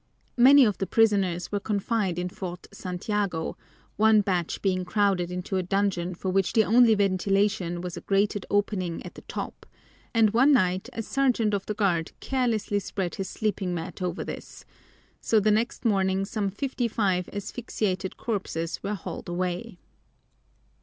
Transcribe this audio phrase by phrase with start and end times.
[0.37, 3.55] Many of the prisoners were confined in Fort Santiago,
[3.97, 8.43] one batch being crowded into a dungeon for which the only ventilation was a grated
[8.49, 9.63] opening at the top,
[10.11, 14.65] and one night a sergeant of the guard carelessly spread his sleeping mat over this,
[15.19, 19.77] so the next morning some fifty five asphyxiated corpses were hauled away.